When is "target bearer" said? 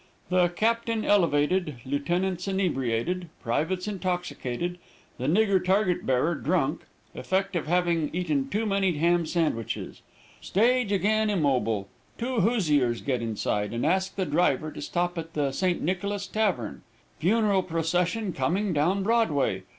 5.63-6.33